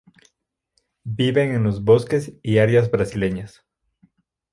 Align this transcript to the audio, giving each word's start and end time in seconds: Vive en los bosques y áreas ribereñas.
Vive 1.15 1.53
en 1.53 1.61
los 1.61 1.83
bosques 1.83 2.33
y 2.41 2.57
áreas 2.57 2.89
ribereñas. 2.91 3.63